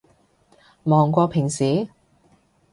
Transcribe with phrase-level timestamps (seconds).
[0.81, 1.87] 忙過平時？